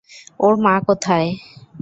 [0.39, 1.29] ওর মা কোথায়?